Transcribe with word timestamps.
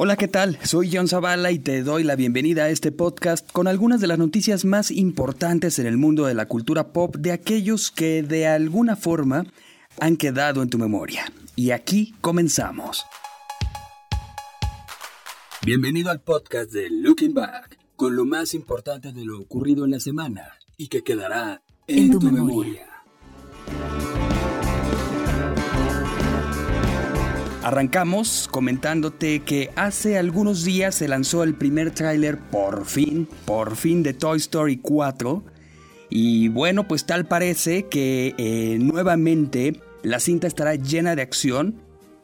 Hola, 0.00 0.14
¿qué 0.14 0.28
tal? 0.28 0.60
Soy 0.62 0.90
John 0.92 1.08
Zavala 1.08 1.50
y 1.50 1.58
te 1.58 1.82
doy 1.82 2.04
la 2.04 2.14
bienvenida 2.14 2.62
a 2.62 2.68
este 2.68 2.92
podcast 2.92 3.50
con 3.50 3.66
algunas 3.66 4.00
de 4.00 4.06
las 4.06 4.16
noticias 4.16 4.64
más 4.64 4.92
importantes 4.92 5.80
en 5.80 5.88
el 5.88 5.96
mundo 5.96 6.26
de 6.26 6.34
la 6.34 6.46
cultura 6.46 6.92
pop 6.92 7.16
de 7.16 7.32
aquellos 7.32 7.90
que 7.90 8.22
de 8.22 8.46
alguna 8.46 8.94
forma 8.94 9.44
han 9.98 10.16
quedado 10.16 10.62
en 10.62 10.70
tu 10.70 10.78
memoria. 10.78 11.24
Y 11.56 11.72
aquí 11.72 12.14
comenzamos. 12.20 13.06
Bienvenido 15.66 16.12
al 16.12 16.20
podcast 16.20 16.70
de 16.70 16.90
Looking 16.90 17.34
Back, 17.34 17.76
con 17.96 18.14
lo 18.14 18.24
más 18.24 18.54
importante 18.54 19.12
de 19.12 19.24
lo 19.24 19.40
ocurrido 19.40 19.84
en 19.84 19.90
la 19.90 19.98
semana 19.98 20.60
y 20.76 20.86
que 20.86 21.02
quedará 21.02 21.60
en, 21.88 22.12
tu, 22.12 22.20
memoria. 22.20 22.86
Arrancamos 27.68 28.48
comentándote 28.50 29.40
que 29.40 29.68
hace 29.76 30.16
algunos 30.16 30.64
días 30.64 30.94
se 30.94 31.06
lanzó 31.06 31.42
el 31.42 31.52
primer 31.52 31.90
tráiler 31.90 32.38
por 32.38 32.86
fin, 32.86 33.28
por 33.44 33.76
fin 33.76 34.02
de 34.02 34.14
Toy 34.14 34.38
Story 34.38 34.78
4. 34.78 35.44
Y 36.08 36.48
bueno, 36.48 36.88
pues 36.88 37.04
tal 37.04 37.26
parece 37.26 37.82
que 37.82 38.34
eh, 38.38 38.78
nuevamente 38.80 39.82
la 40.02 40.18
cinta 40.18 40.46
estará 40.46 40.76
llena 40.76 41.14
de 41.14 41.20
acción, 41.20 41.74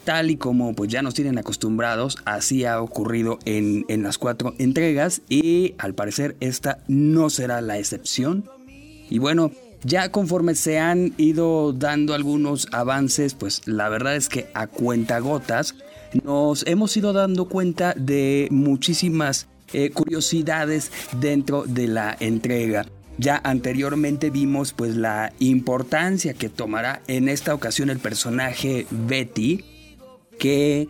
tal 0.05 0.31
y 0.31 0.39
como 0.39 0.75
pues 0.75 0.91
ya 0.91 1.03
nos 1.03 1.13
tienen 1.13 1.37
acostumbrados, 1.37 2.17
así 2.25 2.65
ha 2.65 2.81
ocurrido 2.81 3.39
en, 3.45 3.85
en 3.89 4.03
las 4.03 4.17
cuatro 4.17 4.55
entregas 4.57 5.21
y 5.29 5.75
al 5.77 5.95
parecer 5.95 6.39
esta 6.41 6.79
no 6.89 7.29
será 7.29 7.61
la 7.61 7.77
excepción. 7.77 8.49
Y 9.11 9.19
bueno, 9.19 9.53
ya 9.85 10.11
conforme 10.11 10.55
se 10.55 10.79
han 10.79 11.15
ido 11.19 11.73
dando 11.73 12.15
algunos 12.15 12.69
avances, 12.73 13.35
pues 13.35 13.63
la 13.67 13.89
verdad 13.89 14.17
es 14.17 14.29
que 14.29 14.49
a 14.55 14.67
cuentagotas 14.67 15.75
nos 16.23 16.67
hemos 16.67 16.97
ido 16.97 17.13
dando 17.13 17.49
cuenta 17.49 17.95
de 17.97 18.49
muchísimas 18.51 19.47
eh, 19.73 19.91
curiosidades 19.91 20.91
dentro 21.21 21.65
de 21.67 21.89
la 21.89 22.17
entrega. 22.19 22.87
Ya 23.19 23.41
anteriormente 23.45 24.31
vimos 24.31 24.73
pues 24.73 24.97
la 24.97 25.33
importancia 25.39 26.35
que 26.35 26.49
tomará 26.49 27.03
en 27.07 27.29
esta 27.29 27.55
ocasión 27.55 27.91
el 27.91 27.99
personaje 27.99 28.87
Betty, 28.91 29.65
que 30.39 30.89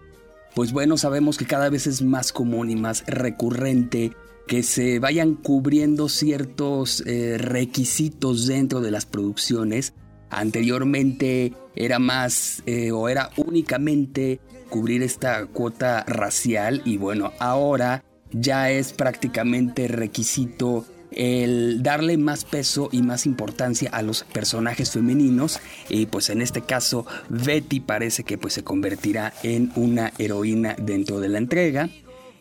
pues 0.54 0.72
bueno, 0.72 0.96
sabemos 0.96 1.36
que 1.36 1.46
cada 1.46 1.68
vez 1.68 1.86
es 1.86 2.00
más 2.00 2.32
común 2.32 2.70
y 2.70 2.76
más 2.76 3.04
recurrente 3.06 4.12
que 4.46 4.62
se 4.62 4.98
vayan 4.98 5.34
cubriendo 5.34 6.08
ciertos 6.08 7.02
eh, 7.06 7.38
requisitos 7.38 8.46
dentro 8.46 8.80
de 8.80 8.90
las 8.90 9.06
producciones. 9.06 9.94
Anteriormente 10.30 11.54
era 11.74 11.98
más 11.98 12.62
eh, 12.66 12.92
o 12.92 13.08
era 13.08 13.30
únicamente 13.36 14.40
cubrir 14.68 15.02
esta 15.02 15.46
cuota 15.46 16.04
racial 16.06 16.82
y 16.84 16.96
bueno, 16.96 17.32
ahora 17.38 18.04
ya 18.32 18.70
es 18.70 18.92
prácticamente 18.92 19.88
requisito 19.88 20.84
el 21.12 21.82
darle 21.82 22.18
más 22.18 22.44
peso 22.44 22.88
y 22.90 23.02
más 23.02 23.26
importancia 23.26 23.88
a 23.90 24.02
los 24.02 24.24
personajes 24.24 24.90
femeninos 24.90 25.60
y 25.88 26.06
pues 26.06 26.28
en 26.28 26.42
este 26.42 26.62
caso 26.62 27.06
Betty 27.28 27.78
parece 27.78 28.24
que 28.24 28.36
pues 28.36 28.54
se 28.54 28.64
convertirá 28.64 29.32
en 29.44 29.70
una 29.76 30.12
heroína 30.18 30.74
dentro 30.76 31.20
de 31.20 31.28
la 31.28 31.38
entrega 31.38 31.88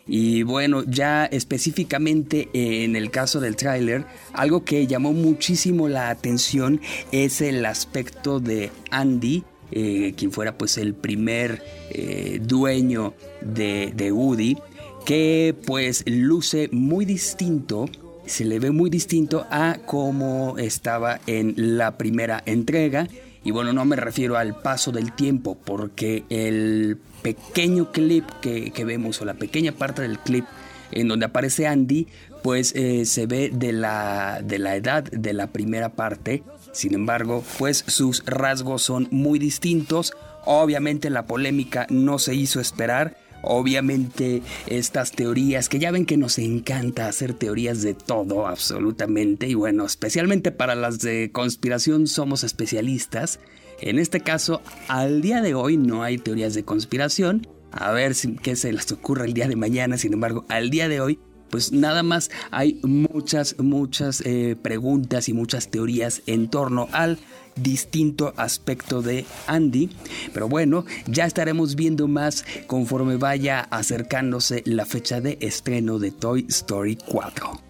y 0.06 0.42
bueno, 0.42 0.84
ya 0.86 1.24
específicamente 1.24 2.48
en 2.52 2.94
el 2.96 3.10
caso 3.10 3.40
del 3.40 3.56
tráiler, 3.56 4.04
algo 4.32 4.64
que 4.64 4.86
llamó 4.86 5.12
muchísimo 5.12 5.88
la 5.88 6.10
atención 6.10 6.80
es 7.10 7.40
el 7.40 7.64
aspecto 7.64 8.40
de 8.40 8.70
Andy, 8.90 9.44
eh, 9.72 10.14
quien 10.16 10.30
fuera 10.30 10.58
pues 10.58 10.76
el 10.76 10.94
primer 10.94 11.62
eh, 11.90 12.38
dueño 12.42 13.14
de, 13.40 13.92
de 13.96 14.12
Woody, 14.12 14.58
que 15.06 15.54
pues 15.66 16.04
luce 16.06 16.68
muy 16.70 17.04
distinto 17.04 17.88
se 18.26 18.44
le 18.44 18.58
ve 18.58 18.70
muy 18.70 18.90
distinto 18.90 19.46
a 19.50 19.78
cómo 19.84 20.56
estaba 20.58 21.20
en 21.26 21.54
la 21.56 21.98
primera 21.98 22.42
entrega. 22.46 23.08
Y 23.44 23.50
bueno, 23.50 23.74
no 23.74 23.84
me 23.84 23.96
refiero 23.96 24.38
al 24.38 24.58
paso 24.58 24.90
del 24.90 25.12
tiempo, 25.12 25.56
porque 25.62 26.24
el 26.30 26.98
pequeño 27.22 27.92
clip 27.92 28.24
que, 28.40 28.84
vemos 28.84 29.20
o 29.20 29.26
la 29.26 29.34
pequeña 29.34 29.72
parte 29.72 30.02
del 30.02 30.18
clip 30.18 30.46
en 30.90 31.08
donde 31.08 31.26
aparece 31.26 31.66
Andy, 31.66 32.08
pues 32.42 32.72
eh, 32.74 33.04
se 33.04 33.26
ve 33.26 33.50
de 33.52 33.72
la, 33.72 34.40
de 34.42 34.58
la 34.58 34.76
edad 34.76 35.04
de 35.04 35.32
la 35.34 35.48
primera 35.48 35.90
parte. 35.90 36.42
Sin 36.72 36.94
embargo, 36.94 37.44
pues 37.58 37.84
sus 37.86 38.24
rasgos 38.24 38.82
son 38.82 39.08
muy 39.10 39.38
distintos. 39.38 40.14
Obviamente 40.46 41.10
la 41.10 41.26
polémica 41.26 41.86
no 41.90 42.18
se 42.18 42.34
hizo 42.34 42.60
esperar. 42.60 43.16
Obviamente 43.46 44.42
estas 44.66 45.12
teorías, 45.12 45.68
que 45.68 45.78
ya 45.78 45.90
ven 45.90 46.06
que 46.06 46.16
nos 46.16 46.38
encanta 46.38 47.08
hacer 47.08 47.34
teorías 47.34 47.82
de 47.82 47.94
todo, 47.94 48.46
absolutamente. 48.46 49.46
Y 49.48 49.54
bueno, 49.54 49.84
especialmente 49.84 50.52
para 50.52 50.74
las 50.74 50.98
de 50.98 51.30
conspiración 51.32 52.06
somos 52.06 52.44
especialistas. 52.44 53.40
En 53.80 53.98
este 53.98 54.20
caso, 54.20 54.62
al 54.88 55.20
día 55.20 55.42
de 55.42 55.54
hoy 55.54 55.76
no 55.76 56.02
hay 56.02 56.18
teorías 56.18 56.54
de 56.54 56.64
conspiración. 56.64 57.46
A 57.70 57.90
ver 57.90 58.14
si, 58.14 58.36
qué 58.36 58.56
se 58.56 58.72
les 58.72 58.90
ocurre 58.92 59.26
el 59.26 59.34
día 59.34 59.48
de 59.48 59.56
mañana. 59.56 59.98
Sin 59.98 60.12
embargo, 60.12 60.44
al 60.48 60.70
día 60.70 60.88
de 60.88 61.00
hoy, 61.00 61.18
pues 61.54 61.70
nada 61.70 62.02
más 62.02 62.32
hay 62.50 62.80
muchas, 62.82 63.54
muchas 63.60 64.20
eh, 64.22 64.56
preguntas 64.60 65.28
y 65.28 65.34
muchas 65.34 65.68
teorías 65.68 66.20
en 66.26 66.48
torno 66.48 66.88
al 66.90 67.16
distinto 67.54 68.34
aspecto 68.36 69.02
de 69.02 69.24
Andy. 69.46 69.88
Pero 70.32 70.48
bueno, 70.48 70.84
ya 71.06 71.26
estaremos 71.26 71.76
viendo 71.76 72.08
más 72.08 72.44
conforme 72.66 73.18
vaya 73.18 73.60
acercándose 73.70 74.64
la 74.66 74.84
fecha 74.84 75.20
de 75.20 75.38
estreno 75.40 76.00
de 76.00 76.10
Toy 76.10 76.44
Story 76.48 76.98
4. 77.06 77.60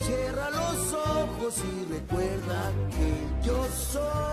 Cierra 0.00 0.50
los 0.50 0.92
ojos 0.92 1.54
y 1.58 1.92
recuerda 1.92 2.72
que 2.90 3.46
yo 3.46 3.64
soy 3.92 4.30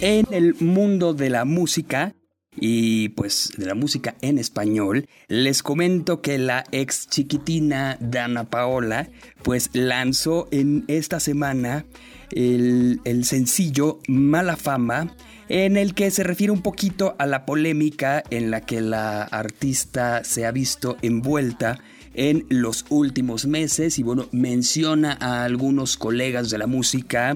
en 0.00 0.26
el 0.30 0.54
mundo 0.54 1.14
de 1.14 1.30
la 1.30 1.44
música 1.44 2.14
y 2.60 3.10
pues 3.10 3.52
de 3.56 3.66
la 3.66 3.74
música 3.74 4.16
en 4.20 4.38
español, 4.38 5.06
les 5.28 5.62
comento 5.62 6.20
que 6.20 6.38
la 6.38 6.64
ex 6.72 7.08
chiquitina 7.08 7.96
Dana 8.00 8.44
Paola 8.44 9.08
pues 9.42 9.70
lanzó 9.72 10.48
en 10.50 10.84
esta 10.88 11.20
semana 11.20 11.84
el, 12.30 13.00
el 13.04 13.24
sencillo 13.24 14.00
Mala 14.08 14.56
Fama 14.56 15.14
en 15.48 15.76
el 15.76 15.94
que 15.94 16.10
se 16.10 16.24
refiere 16.24 16.52
un 16.52 16.62
poquito 16.62 17.16
a 17.18 17.26
la 17.26 17.46
polémica 17.46 18.22
en 18.30 18.50
la 18.50 18.60
que 18.60 18.80
la 18.80 19.22
artista 19.22 20.22
se 20.24 20.44
ha 20.44 20.50
visto 20.50 20.96
envuelta 21.02 21.78
en 22.14 22.44
los 22.48 22.84
últimos 22.90 23.46
meses 23.46 23.98
y 23.98 24.02
bueno, 24.02 24.28
menciona 24.32 25.16
a 25.20 25.44
algunos 25.44 25.96
colegas 25.96 26.50
de 26.50 26.58
la 26.58 26.66
música 26.66 27.34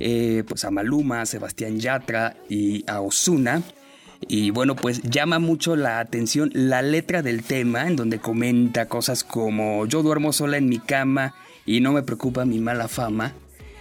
eh, 0.00 0.42
pues 0.46 0.64
a 0.64 0.70
Maluma, 0.70 1.20
a 1.20 1.26
Sebastián 1.26 1.78
Yatra 1.78 2.36
y 2.48 2.84
a 2.88 3.00
Osuna. 3.00 3.62
Y 4.28 4.50
bueno, 4.50 4.76
pues 4.76 5.02
llama 5.02 5.38
mucho 5.38 5.76
la 5.76 6.00
atención 6.00 6.50
la 6.52 6.82
letra 6.82 7.22
del 7.22 7.42
tema, 7.42 7.86
en 7.86 7.96
donde 7.96 8.18
comenta 8.18 8.88
cosas 8.88 9.24
como 9.24 9.86
yo 9.86 10.02
duermo 10.02 10.32
sola 10.32 10.56
en 10.56 10.68
mi 10.68 10.78
cama 10.78 11.34
y 11.66 11.80
no 11.80 11.92
me 11.92 12.02
preocupa 12.02 12.44
mi 12.44 12.58
mala 12.58 12.88
fama. 12.88 13.34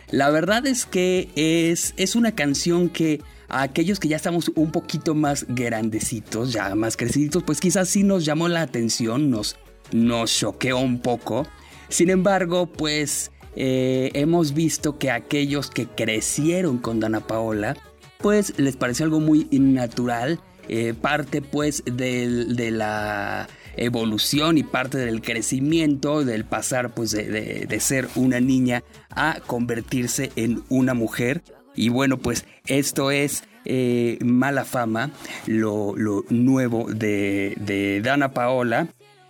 La 0.10 0.30
verdad 0.30 0.66
es 0.68 0.86
que 0.86 1.30
es, 1.36 1.94
es 1.98 2.16
una 2.16 2.34
canción 2.34 2.90
que 2.90 3.22
a 3.50 3.64
aquellos 3.64 4.00
que 4.00 4.08
ya 4.08 4.16
estamos 4.16 4.52
un 4.56 4.72
poquito 4.72 5.16
más 5.16 5.46
grandecitos, 5.48 6.54
ya 6.54 6.74
más 6.76 6.98
creciditos, 6.98 7.44
pues 7.44 7.60
quizás 7.60 7.90
sí 7.90 8.04
nos 8.04 8.26
llamó 8.26 8.48
la 8.48 8.62
atención, 8.62 9.30
nos, 9.30 9.58
nos 9.92 10.36
choqueó 10.36 10.80
un 10.80 11.00
poco. 11.00 11.48
Sin 11.90 12.10
embargo, 12.10 12.66
pues 12.66 13.32
eh, 13.56 14.12
hemos 14.14 14.54
visto 14.54 14.98
que 14.98 15.12
aquellos 15.12 15.70
que 15.70 15.88
crecieron 15.88 16.80
con 16.80 17.00
Dana 17.00 17.22
Paola, 17.22 17.78
pues 18.24 18.58
les 18.58 18.76
pareció 18.76 19.06
algo 19.06 19.20
muy 19.20 19.48
natural, 19.52 20.40
eh, 20.68 20.96
parte 21.00 21.44
pues 21.44 21.84
de 21.86 22.72
la 22.72 23.48
evolución 23.76 24.58
y 24.58 24.64
parte 24.64 24.98
del 24.98 25.22
crecimiento, 25.22 26.24
del 26.24 26.46
pasar 26.46 26.94
pues 26.94 27.12
de, 27.12 27.80
ser 27.80 28.08
una 28.16 28.40
niña 28.40 28.84
a 29.10 29.40
convertirse 29.46 30.32
en 30.36 30.64
una 30.70 30.94
mujer. 30.94 31.44
Y 31.76 31.90
bueno, 31.90 32.18
pues 32.18 32.46
esto 32.66 33.12
es 33.12 33.44
eh, 33.66 34.18
Mala 34.24 34.64
Fama, 34.64 35.12
lo, 35.46 35.96
nuevo 36.30 36.86
de, 36.90 37.56
de 37.60 38.02
Dana 38.02 38.34
Paola. 38.34 38.88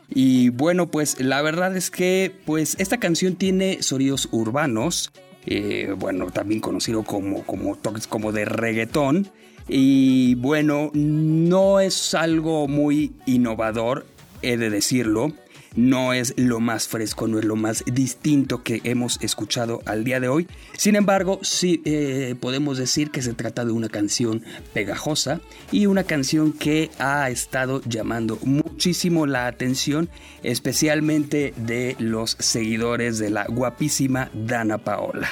Y 0.10 0.50
bueno, 0.50 0.92
pues 0.92 1.20
la 1.20 1.42
verdad 1.42 1.76
es 1.76 1.90
que 1.90 2.32
pues 2.46 2.76
esta 2.78 3.00
canción 3.00 3.36
tiene 3.36 3.82
sonidos 3.82 4.30
urbanos, 4.32 5.12
eh, 5.46 5.94
bueno, 5.98 6.32
también 6.32 6.60
conocido 6.62 7.04
como, 7.04 7.44
como 7.44 7.78
como 8.10 8.32
de 8.32 8.46
reggaetón. 8.46 9.30
Y 9.68 10.36
bueno, 10.36 10.92
no 10.94 11.80
es 11.80 12.14
algo 12.14 12.68
muy 12.68 13.14
innovador, 13.26 14.06
he 14.42 14.58
de 14.58 14.70
decirlo. 14.70 15.34
No 15.76 16.14
es 16.14 16.34
lo 16.38 16.60
más 16.60 16.88
fresco, 16.88 17.28
no 17.28 17.40
es 17.40 17.46
lo 17.46 17.56
más 17.56 17.84
distinto 17.86 18.64
que 18.64 18.82
hemos 18.84 19.22
escuchado 19.22 19.82
al 19.86 20.04
día 20.04 20.20
de 20.20 20.28
hoy. 20.28 20.48
Sin 20.78 20.96
embargo, 20.96 21.40
sí 21.42 21.82
eh, 21.86 22.36
podemos 22.40 22.78
decir 22.78 23.12
que 23.12 23.22
se 23.22 23.34
trata 23.34 23.66
de 23.66 23.72
una 23.72 23.90
canción 23.90 24.44
pegajosa 24.74 25.42
y 25.72 25.86
una 25.86 26.04
canción 26.04 26.54
que 26.54 26.92
ha 27.00 27.30
estado 27.30 27.82
llamando 27.86 28.38
muchísimo 28.44 29.26
la 29.26 29.48
atención, 29.48 30.10
especialmente 30.44 31.54
de 31.58 31.96
los 32.00 32.36
seguidores 32.40 33.18
de 33.20 33.30
la 33.30 33.46
guapísima 33.46 34.30
Dana 34.34 34.78
Paola. 34.78 35.30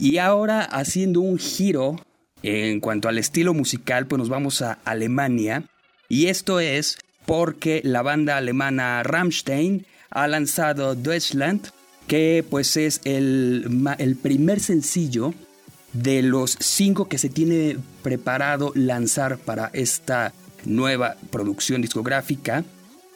Y 0.00 0.16
ahora 0.16 0.62
haciendo 0.62 1.20
un 1.20 1.38
giro 1.38 1.96
en 2.42 2.80
cuanto 2.80 3.08
al 3.08 3.18
estilo 3.18 3.52
musical, 3.52 4.06
pues 4.06 4.18
nos 4.18 4.30
vamos 4.30 4.62
a 4.62 4.78
Alemania. 4.86 5.64
Y 6.08 6.26
esto 6.28 6.58
es 6.58 6.96
porque 7.26 7.82
la 7.84 8.00
banda 8.00 8.38
alemana 8.38 9.02
Rammstein 9.02 9.84
ha 10.10 10.26
lanzado 10.26 10.94
Deutschland, 10.94 11.68
que 12.06 12.42
pues 12.48 12.78
es 12.78 13.02
el, 13.04 13.84
el 13.98 14.16
primer 14.16 14.60
sencillo 14.60 15.34
de 15.92 16.22
los 16.22 16.56
cinco 16.58 17.06
que 17.06 17.18
se 17.18 17.28
tiene 17.28 17.76
preparado 18.02 18.72
lanzar 18.74 19.36
para 19.36 19.70
esta 19.74 20.32
nueva 20.64 21.16
producción 21.30 21.82
discográfica 21.82 22.64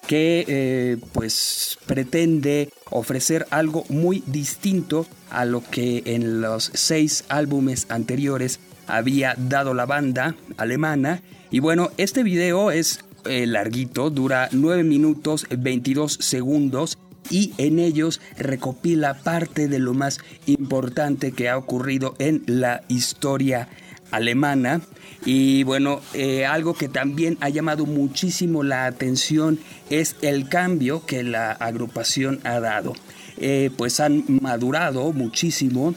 que 0.06 0.44
eh, 0.46 0.96
pues 1.12 1.78
pretende 1.86 2.70
ofrecer 2.90 3.46
algo 3.50 3.84
muy 3.88 4.22
distinto 4.26 5.06
a 5.30 5.44
lo 5.44 5.62
que 5.62 6.02
en 6.06 6.40
los 6.40 6.70
seis 6.74 7.24
álbumes 7.28 7.86
anteriores 7.88 8.60
había 8.86 9.34
dado 9.36 9.74
la 9.74 9.86
banda 9.86 10.36
alemana. 10.56 11.22
Y 11.50 11.60
bueno, 11.60 11.90
este 11.96 12.22
video 12.22 12.70
es 12.70 13.00
eh, 13.24 13.46
larguito, 13.46 14.10
dura 14.10 14.48
9 14.52 14.84
minutos 14.84 15.46
22 15.50 16.18
segundos 16.20 16.98
y 17.30 17.54
en 17.56 17.78
ellos 17.78 18.20
recopila 18.36 19.14
parte 19.14 19.68
de 19.68 19.78
lo 19.78 19.94
más 19.94 20.20
importante 20.46 21.32
que 21.32 21.48
ha 21.48 21.56
ocurrido 21.56 22.14
en 22.18 22.42
la 22.46 22.82
historia 22.88 23.68
alemana. 24.14 24.80
Y 25.24 25.62
bueno, 25.62 26.00
eh, 26.12 26.44
algo 26.44 26.74
que 26.74 26.88
también 26.88 27.38
ha 27.40 27.48
llamado 27.48 27.86
muchísimo 27.86 28.62
la 28.62 28.86
atención 28.86 29.58
es 29.90 30.16
el 30.22 30.48
cambio 30.48 31.06
que 31.06 31.22
la 31.22 31.52
agrupación 31.52 32.40
ha 32.44 32.60
dado. 32.60 32.94
Eh, 33.38 33.70
pues 33.76 34.00
han 34.00 34.24
madurado 34.28 35.12
muchísimo 35.12 35.94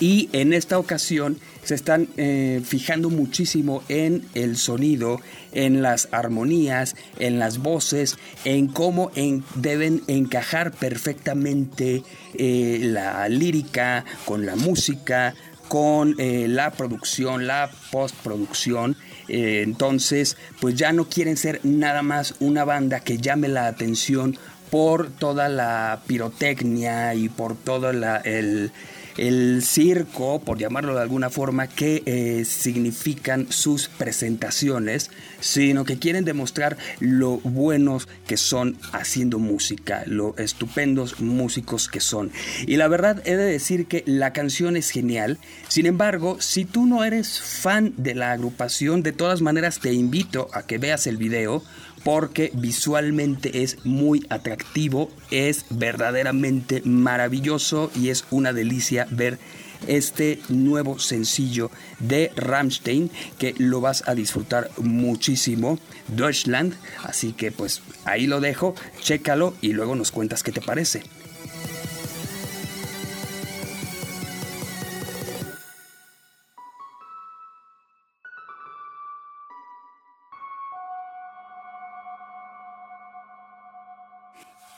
y 0.00 0.28
en 0.32 0.52
esta 0.52 0.78
ocasión 0.80 1.38
se 1.62 1.76
están 1.76 2.08
eh, 2.16 2.60
fijando 2.64 3.08
muchísimo 3.10 3.82
en 3.88 4.24
el 4.34 4.56
sonido, 4.56 5.20
en 5.52 5.82
las 5.82 6.08
armonías, 6.10 6.96
en 7.18 7.38
las 7.38 7.58
voces, 7.58 8.16
en 8.44 8.68
cómo 8.68 9.12
deben 9.54 10.02
encajar 10.08 10.72
perfectamente 10.72 12.02
la 12.38 13.28
lírica 13.28 14.04
con 14.24 14.44
la 14.44 14.56
música, 14.56 15.34
con 15.68 16.14
eh, 16.18 16.46
la 16.48 16.70
producción, 16.72 17.46
la 17.46 17.70
postproducción. 17.90 18.96
Eh, 19.28 19.62
entonces, 19.64 20.36
pues 20.60 20.74
ya 20.74 20.92
no 20.92 21.08
quieren 21.08 21.36
ser 21.36 21.60
nada 21.64 22.02
más 22.02 22.34
una 22.40 22.64
banda 22.64 23.00
que 23.00 23.18
llame 23.18 23.48
la 23.48 23.66
atención 23.66 24.36
por 24.70 25.10
toda 25.10 25.48
la 25.48 26.00
pirotecnia 26.06 27.14
y 27.14 27.28
por 27.28 27.56
todo 27.56 27.90
el, 27.90 28.72
el 29.16 29.62
circo, 29.62 30.40
por 30.40 30.58
llamarlo 30.58 30.94
de 30.94 31.02
alguna 31.02 31.30
forma, 31.30 31.66
que 31.66 32.02
eh, 32.06 32.44
significan 32.44 33.46
sus 33.50 33.88
presentaciones, 33.88 35.10
sino 35.40 35.84
que 35.84 35.98
quieren 35.98 36.24
demostrar 36.24 36.76
lo 37.00 37.38
buenos 37.38 38.08
que 38.26 38.36
son 38.36 38.76
haciendo 38.92 39.38
música, 39.38 40.02
lo 40.06 40.36
estupendos 40.36 41.20
músicos 41.20 41.88
que 41.88 42.00
son. 42.00 42.30
Y 42.66 42.76
la 42.76 42.88
verdad 42.88 43.22
he 43.24 43.36
de 43.36 43.44
decir 43.44 43.86
que 43.86 44.02
la 44.06 44.32
canción 44.32 44.76
es 44.76 44.90
genial, 44.90 45.38
sin 45.68 45.86
embargo, 45.86 46.38
si 46.40 46.64
tú 46.64 46.86
no 46.86 47.04
eres 47.04 47.40
fan 47.40 47.94
de 47.96 48.14
la 48.14 48.32
agrupación, 48.32 49.02
de 49.02 49.12
todas 49.12 49.40
maneras 49.40 49.80
te 49.80 49.92
invito 49.92 50.48
a 50.52 50.62
que 50.62 50.78
veas 50.78 51.06
el 51.06 51.16
video 51.16 51.62
porque 52.06 52.52
visualmente 52.54 53.64
es 53.64 53.84
muy 53.84 54.24
atractivo, 54.28 55.10
es 55.32 55.66
verdaderamente 55.70 56.80
maravilloso 56.84 57.90
y 57.96 58.10
es 58.10 58.26
una 58.30 58.52
delicia 58.52 59.08
ver 59.10 59.40
este 59.88 60.38
nuevo 60.48 61.00
sencillo 61.00 61.68
de 61.98 62.30
Rammstein 62.36 63.10
que 63.40 63.56
lo 63.58 63.80
vas 63.80 64.04
a 64.06 64.14
disfrutar 64.14 64.70
muchísimo, 64.78 65.80
Deutschland, 66.06 66.74
así 67.02 67.32
que 67.32 67.50
pues 67.50 67.82
ahí 68.04 68.28
lo 68.28 68.40
dejo, 68.40 68.76
chécalo 69.00 69.56
y 69.60 69.72
luego 69.72 69.96
nos 69.96 70.12
cuentas 70.12 70.44
qué 70.44 70.52
te 70.52 70.60
parece. 70.60 71.02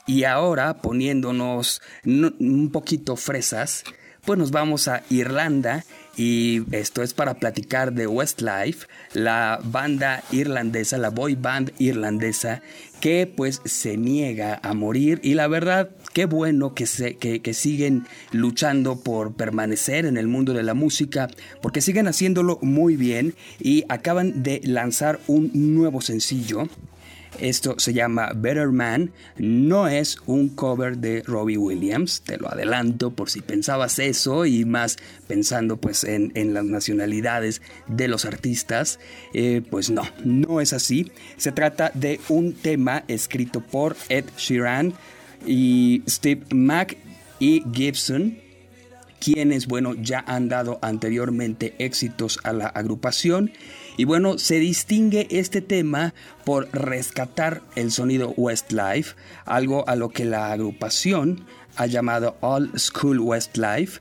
Y 0.09 0.25
ahora, 0.25 0.79
poniéndonos 0.79 1.83
un 2.07 2.71
poquito 2.73 3.15
fresas, 3.15 3.85
pues 4.25 4.39
nos 4.39 4.51
vamos 4.51 4.89
a 4.89 5.03
Irlanda 5.11 5.85
y 6.17 6.63
esto 6.75 7.03
es 7.03 7.13
para 7.13 7.35
platicar 7.35 7.93
de 7.93 8.07
Westlife, 8.07 8.87
la 9.13 9.61
banda 9.63 10.25
irlandesa, 10.33 10.97
la 10.97 11.11
boy 11.11 11.35
band 11.35 11.73
irlandesa 11.79 12.63
que 13.01 13.27
pues 13.27 13.61
se 13.67 13.99
niega 13.99 14.59
a 14.63 14.73
morir. 14.73 15.21
Y 15.23 15.35
la 15.35 15.47
verdad 15.47 15.91
qué 16.15 16.25
bueno 16.25 16.73
que, 16.75 16.87
se, 16.87 17.19
que, 17.19 17.41
que 17.43 17.53
siguen 17.53 18.07
luchando 18.33 19.01
por 19.01 19.35
permanecer 19.35 20.07
en 20.07 20.17
el 20.17 20.27
mundo 20.27 20.55
de 20.55 20.63
la 20.63 20.73
música 20.73 21.29
porque 21.61 21.83
siguen 21.83 22.09
haciéndolo 22.09 22.59
muy 22.63 22.97
bien 22.97 23.35
y 23.61 23.85
acaban 23.91 24.43
de 24.43 24.63
lanzar 24.65 25.21
un 25.27 25.51
nuevo 25.53 26.01
sencillo 26.01 26.67
esto 27.41 27.75
se 27.79 27.93
llama 27.93 28.33
Better 28.35 28.69
Man. 28.69 29.13
No 29.37 29.89
es 29.89 30.19
un 30.27 30.49
cover 30.49 30.99
de 30.99 31.23
Robbie 31.27 31.59
Williams, 31.59 32.23
te 32.23 32.37
lo 32.37 32.49
adelanto 32.49 33.11
por 33.11 33.31
si 33.31 33.41
pensabas 33.41 33.99
eso 33.99 34.47
y 34.47 34.65
más 34.65 34.97
pensando 35.27 35.77
pues 35.77 36.05
en, 36.05 36.33
las 36.55 36.65
nacionalidades 36.65 37.63
de 37.87 38.09
los 38.09 38.25
artistas. 38.25 38.99
Eh, 39.35 39.63
pues 39.71 39.91
no, 39.91 40.03
no 40.25 40.61
es 40.61 40.73
así. 40.73 41.13
Se 41.37 41.53
trata 41.53 41.91
de 41.95 42.21
un 42.29 42.55
tema 42.55 43.05
escrito 43.09 43.61
por 43.61 43.97
Ed 44.09 44.25
Sheeran 44.37 44.95
y 45.47 46.03
Steve 46.09 46.43
Mack 46.53 46.97
y 47.39 47.63
Gibson 47.73 48.49
quienes, 49.21 49.67
bueno, 49.67 49.95
ya 49.95 50.25
han 50.27 50.49
dado 50.49 50.79
anteriormente 50.83 51.75
éxitos 51.79 52.39
a 52.45 52.53
la 52.53 52.67
agrupación. 52.67 53.51
Y 53.99 54.05
bueno, 54.05 54.39
se 54.39 54.61
distingue 54.61 55.27
este 55.29 55.61
tema 55.61 56.15
por 56.45 56.69
rescatar 56.73 57.63
el 57.75 57.91
sonido 57.91 58.33
Westlife, 58.37 59.17
algo 59.45 59.87
a 59.89 59.97
lo 59.97 60.11
que 60.11 60.25
la 60.25 60.53
agrupación 60.53 61.45
ha 61.75 61.87
llamado 61.87 62.37
All 62.41 62.71
School 62.79 63.19
Westlife. 63.19 64.01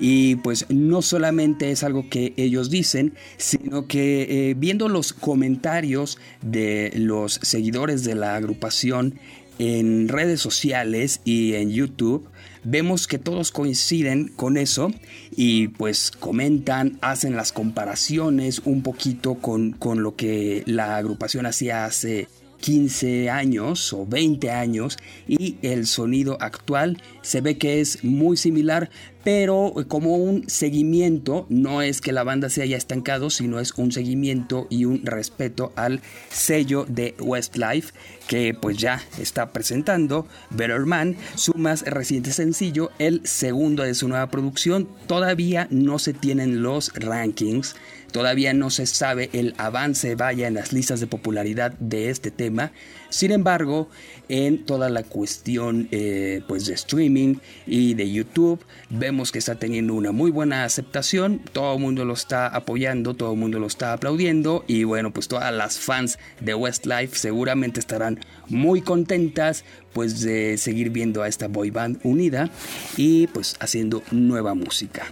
Y 0.00 0.34
pues 0.36 0.66
no 0.68 1.00
solamente 1.00 1.70
es 1.70 1.84
algo 1.84 2.10
que 2.10 2.34
ellos 2.36 2.70
dicen, 2.70 3.14
sino 3.36 3.86
que 3.86 4.50
eh, 4.50 4.54
viendo 4.54 4.88
los 4.88 5.12
comentarios 5.12 6.18
de 6.42 6.92
los 6.96 7.34
seguidores 7.40 8.02
de 8.02 8.16
la 8.16 8.34
agrupación 8.34 9.20
en 9.58 10.08
redes 10.08 10.40
sociales 10.40 11.20
y 11.24 11.54
en 11.54 11.70
YouTube, 11.70 12.28
vemos 12.64 13.06
que 13.06 13.18
todos 13.18 13.52
coinciden 13.52 14.28
con 14.28 14.56
eso 14.56 14.90
y 15.30 15.68
pues 15.68 16.10
comentan, 16.10 16.98
hacen 17.00 17.36
las 17.36 17.52
comparaciones 17.52 18.60
un 18.64 18.82
poquito 18.82 19.36
con, 19.36 19.72
con 19.72 20.02
lo 20.02 20.16
que 20.16 20.62
la 20.66 20.96
agrupación 20.96 21.46
hacía 21.46 21.84
hace 21.84 22.28
15 22.60 23.30
años 23.30 23.92
o 23.92 24.06
20 24.06 24.50
años 24.50 24.98
y 25.28 25.56
el 25.62 25.86
sonido 25.86 26.36
actual 26.40 27.00
se 27.22 27.40
ve 27.40 27.58
que 27.58 27.80
es 27.80 28.02
muy 28.02 28.36
similar, 28.36 28.90
pero 29.26 29.74
como 29.88 30.14
un 30.18 30.48
seguimiento, 30.48 31.46
no 31.48 31.82
es 31.82 32.00
que 32.00 32.12
la 32.12 32.22
banda 32.22 32.48
se 32.48 32.62
haya 32.62 32.76
estancado, 32.76 33.28
sino 33.28 33.58
es 33.58 33.72
un 33.76 33.90
seguimiento 33.90 34.68
y 34.70 34.84
un 34.84 35.04
respeto 35.04 35.72
al 35.74 36.00
sello 36.28 36.86
de 36.88 37.16
Westlife 37.18 37.92
que 38.28 38.54
pues 38.54 38.76
ya 38.76 39.02
está 39.18 39.50
presentando 39.50 40.28
Better 40.50 40.86
Man, 40.86 41.16
su 41.34 41.54
más 41.54 41.82
reciente 41.82 42.30
sencillo, 42.30 42.92
el 43.00 43.26
segundo 43.26 43.82
de 43.82 43.96
su 43.96 44.06
nueva 44.06 44.30
producción. 44.30 44.88
Todavía 45.08 45.66
no 45.72 45.98
se 45.98 46.12
tienen 46.12 46.62
los 46.62 46.94
rankings 46.94 47.74
Todavía 48.16 48.54
no 48.54 48.70
se 48.70 48.86
sabe 48.86 49.28
el 49.34 49.54
avance 49.58 50.14
vaya 50.14 50.48
en 50.48 50.54
las 50.54 50.72
listas 50.72 51.00
de 51.00 51.06
popularidad 51.06 51.72
de 51.72 52.08
este 52.08 52.30
tema, 52.30 52.72
Sin 53.10 53.30
embargo, 53.30 53.88
en 54.28 54.64
toda 54.64 54.88
la 54.88 55.02
cuestión 55.02 55.88
eh, 55.90 56.42
pues 56.48 56.66
de 56.66 56.74
streaming 56.74 57.36
y 57.66 57.94
de 57.94 58.10
YouTube, 58.10 58.64
vemos 58.90 59.15
que 59.24 59.38
está 59.38 59.54
teniendo 59.54 59.94
una 59.94 60.12
muy 60.12 60.30
buena 60.30 60.64
aceptación, 60.64 61.40
todo 61.52 61.74
el 61.74 61.80
mundo 61.80 62.04
lo 62.04 62.12
está 62.12 62.46
apoyando, 62.46 63.14
todo 63.14 63.32
el 63.32 63.38
mundo 63.38 63.58
lo 63.58 63.66
está 63.66 63.92
aplaudiendo 63.92 64.64
y 64.66 64.84
bueno, 64.84 65.12
pues 65.12 65.26
todas 65.26 65.52
las 65.52 65.78
fans 65.78 66.18
de 66.40 66.54
Westlife 66.54 67.16
seguramente 67.16 67.80
estarán 67.80 68.20
muy 68.48 68.82
contentas 68.82 69.64
pues 69.92 70.20
de 70.20 70.58
seguir 70.58 70.90
viendo 70.90 71.22
a 71.22 71.28
esta 71.28 71.48
boy 71.48 71.70
band 71.70 71.98
unida 72.02 72.50
y 72.96 73.26
pues 73.28 73.56
haciendo 73.58 74.02
nueva 74.10 74.54
música. 74.54 75.06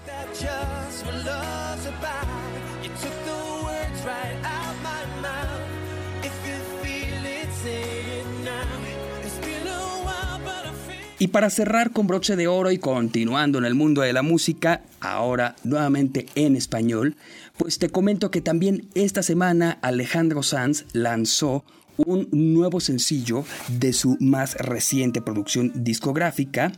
Y 11.24 11.28
para 11.28 11.48
cerrar 11.48 11.90
con 11.90 12.06
broche 12.06 12.36
de 12.36 12.48
oro 12.48 12.70
y 12.70 12.76
continuando 12.76 13.56
en 13.56 13.64
el 13.64 13.74
mundo 13.74 14.02
de 14.02 14.12
la 14.12 14.20
música, 14.20 14.82
ahora 15.00 15.56
nuevamente 15.64 16.26
en 16.34 16.54
español, 16.54 17.16
pues 17.56 17.78
te 17.78 17.88
comento 17.88 18.30
que 18.30 18.42
también 18.42 18.90
esta 18.94 19.22
semana 19.22 19.78
Alejandro 19.80 20.42
Sanz 20.42 20.84
lanzó 20.92 21.64
un 21.96 22.28
nuevo 22.30 22.78
sencillo 22.78 23.42
de 23.68 23.94
su 23.94 24.18
más 24.20 24.54
reciente 24.56 25.22
producción 25.22 25.72
discográfica 25.74 26.72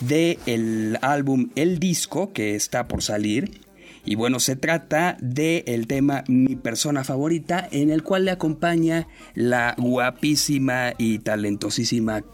del 0.00 0.36
el 0.46 0.98
álbum 1.00 1.50
El 1.54 1.78
Disco 1.78 2.32
que 2.32 2.56
está 2.56 2.88
por 2.88 3.04
salir. 3.04 3.60
Y 4.04 4.16
bueno, 4.16 4.40
se 4.40 4.56
trata 4.56 5.16
del 5.20 5.62
el 5.66 5.86
tema 5.86 6.24
Mi 6.26 6.56
persona 6.56 7.04
favorita, 7.04 7.68
en 7.70 7.90
el 7.90 8.02
cual 8.02 8.24
le 8.24 8.32
acompaña 8.32 9.06
la 9.34 9.74
guapísima 9.78 10.94
y 10.98 11.20
talentosísima 11.20 12.24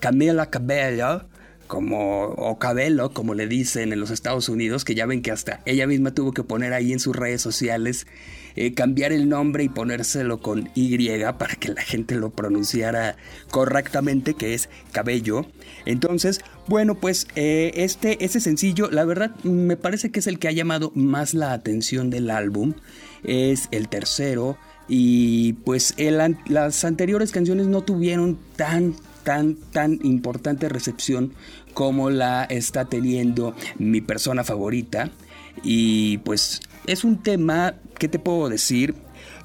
Camila 0.00 0.50
Cabello, 0.50 1.24
como, 1.68 2.24
o 2.24 2.58
Cabello, 2.58 3.12
como 3.12 3.34
le 3.34 3.46
dicen 3.46 3.92
en 3.92 4.00
los 4.00 4.10
Estados 4.10 4.48
Unidos, 4.48 4.84
que 4.84 4.96
ya 4.96 5.06
ven 5.06 5.22
que 5.22 5.30
hasta 5.30 5.60
ella 5.66 5.86
misma 5.86 6.12
tuvo 6.12 6.32
que 6.32 6.42
poner 6.42 6.72
ahí 6.72 6.92
en 6.92 6.98
sus 6.98 7.14
redes 7.14 7.42
sociales, 7.42 8.06
eh, 8.60 8.74
cambiar 8.74 9.12
el 9.12 9.28
nombre 9.28 9.62
y 9.62 9.68
ponérselo 9.68 10.40
con 10.40 10.68
Y 10.74 11.08
para 11.38 11.54
que 11.54 11.68
la 11.68 11.80
gente 11.80 12.16
lo 12.16 12.30
pronunciara 12.30 13.14
correctamente, 13.52 14.34
que 14.34 14.52
es 14.52 14.68
Cabello. 14.90 15.46
Entonces, 15.84 16.40
bueno, 16.66 16.96
pues 16.96 17.28
eh, 17.36 17.70
este, 17.76 18.24
este 18.24 18.40
sencillo, 18.40 18.90
la 18.90 19.04
verdad, 19.04 19.32
me 19.44 19.76
parece 19.76 20.10
que 20.10 20.18
es 20.18 20.26
el 20.26 20.40
que 20.40 20.48
ha 20.48 20.50
llamado 20.50 20.90
más 20.96 21.34
la 21.34 21.52
atención 21.52 22.10
del 22.10 22.30
álbum. 22.30 22.74
Es 23.22 23.68
el 23.70 23.88
tercero. 23.88 24.58
Y 24.88 25.52
pues 25.64 25.94
las 26.48 26.84
anteriores 26.84 27.30
canciones 27.30 27.68
no 27.68 27.82
tuvieron 27.82 28.40
tan 28.56 28.96
tan, 29.22 29.54
tan 29.54 30.00
importante 30.02 30.68
recepción 30.68 31.32
como 31.74 32.10
la 32.10 32.42
está 32.42 32.86
teniendo 32.86 33.54
mi 33.78 34.00
persona 34.00 34.42
favorita. 34.42 35.12
Y 35.62 36.18
pues 36.18 36.60
es 36.86 37.04
un 37.04 37.22
tema, 37.22 37.74
¿qué 37.98 38.08
te 38.08 38.18
puedo 38.18 38.48
decir? 38.48 38.94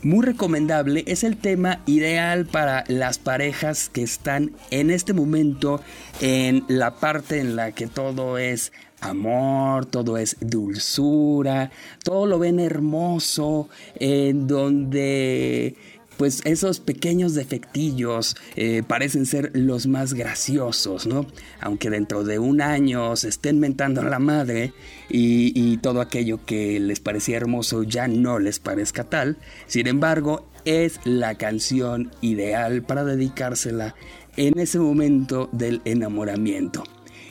Muy 0.01 0.25
recomendable, 0.25 1.03
es 1.07 1.23
el 1.23 1.37
tema 1.37 1.79
ideal 1.85 2.45
para 2.45 2.83
las 2.87 3.17
parejas 3.17 3.89
que 3.89 4.03
están 4.03 4.51
en 4.69 4.89
este 4.89 5.13
momento 5.13 5.81
en 6.19 6.65
la 6.67 6.95
parte 6.95 7.39
en 7.39 7.55
la 7.55 7.71
que 7.71 7.87
todo 7.87 8.37
es 8.37 8.73
amor, 9.03 9.85
todo 9.85 10.17
es 10.17 10.37
dulzura, 10.39 11.71
todo 12.03 12.25
lo 12.25 12.39
ven 12.39 12.59
hermoso, 12.59 13.69
en 13.95 14.47
donde 14.47 15.75
pues 16.17 16.41
esos 16.45 16.79
pequeños 16.79 17.33
defectillos 17.33 18.35
eh, 18.55 18.83
parecen 18.85 19.25
ser 19.25 19.51
los 19.53 19.87
más 19.87 20.13
graciosos, 20.13 21.07
¿no? 21.07 21.25
Aunque 21.59 21.89
dentro 21.89 22.23
de 22.23 22.39
un 22.39 22.61
año 22.61 23.15
se 23.15 23.29
estén 23.29 23.59
mentando 23.59 24.01
a 24.01 24.05
la 24.05 24.19
madre 24.19 24.73
y, 25.09 25.51
y 25.55 25.77
todo 25.77 26.01
aquello 26.01 26.45
que 26.45 26.79
les 26.79 26.99
parecía 26.99 27.37
hermoso 27.37 27.83
ya 27.83 28.07
no 28.07 28.39
les 28.39 28.59
parezca 28.59 29.03
tal, 29.03 29.37
sin 29.67 29.87
embargo, 29.87 30.47
es 30.65 30.99
la 31.03 31.35
canción 31.35 32.11
ideal 32.21 32.83
para 32.83 33.03
dedicársela 33.03 33.95
en 34.37 34.57
ese 34.59 34.79
momento 34.79 35.49
del 35.51 35.81
enamoramiento. 35.85 36.83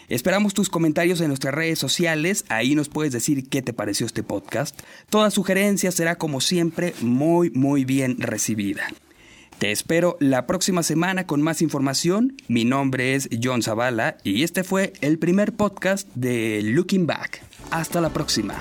Esperamos 0.08 0.54
tus 0.54 0.70
comentarios 0.70 1.20
en 1.20 1.28
nuestras 1.28 1.52
redes 1.52 1.78
sociales, 1.78 2.46
ahí 2.48 2.74
nos 2.74 2.88
puedes 2.88 3.12
decir 3.12 3.50
qué 3.50 3.60
te 3.60 3.74
pareció 3.74 4.06
este 4.06 4.22
podcast. 4.22 4.80
Toda 5.10 5.30
sugerencia 5.30 5.92
será 5.92 6.16
como 6.16 6.40
siempre 6.40 6.94
muy 7.02 7.50
muy 7.50 7.84
bien 7.84 8.18
recibida. 8.18 8.88
Te 9.58 9.72
espero 9.72 10.18
la 10.20 10.46
próxima 10.46 10.82
semana 10.82 11.26
con 11.26 11.40
más 11.40 11.62
información. 11.62 12.36
Mi 12.46 12.66
nombre 12.66 13.14
es 13.14 13.30
John 13.42 13.62
Zavala 13.62 14.18
y 14.22 14.42
este 14.42 14.64
fue 14.64 14.92
el 15.00 15.18
primer 15.18 15.54
podcast 15.54 16.06
de 16.14 16.60
Looking 16.62 17.06
Back. 17.06 17.42
Hasta 17.70 18.02
la 18.02 18.10
próxima. 18.10 18.54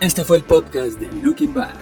Este 0.00 0.22
fue 0.22 0.36
el 0.36 0.42
podcast 0.42 1.00
de 1.00 1.10
Looking 1.22 1.54
Back, 1.54 1.76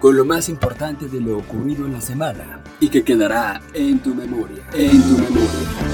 con 0.00 0.16
lo 0.16 0.24
más 0.24 0.48
importante 0.48 1.06
de 1.06 1.20
lo 1.20 1.38
ocurrido 1.38 1.86
en 1.86 1.92
la 1.92 2.00
semana 2.00 2.64
y 2.80 2.88
que 2.88 3.04
quedará 3.04 3.62
en 3.72 4.00
tu 4.00 4.12
memoria. 4.12 4.64
En 4.72 5.00
tu 5.00 5.16
memoria. 5.16 5.93